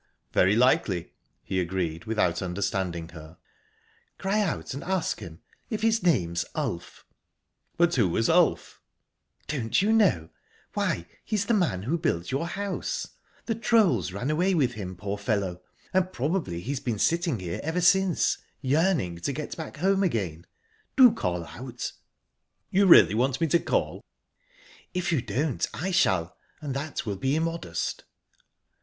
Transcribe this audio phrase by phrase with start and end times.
[0.31, 1.13] "Very likely,"
[1.43, 3.37] he agreed, without understanding her.
[4.17, 7.05] "Cry out and ask him if his name's Ulf."
[7.77, 8.81] "But who was Ulf?"
[9.45, 10.29] "Don't you know?
[10.73, 13.09] Why he's the man who built your house.
[13.45, 15.61] The trolls ran away with him, poor fellow!
[15.93, 21.45] and probably he's been sitting here ever since, yearning to get back home again...Do call
[21.45, 21.91] out."
[22.71, 24.03] "You really want me to call?"
[24.95, 28.03] "If you don't I shall, and that will be immodest."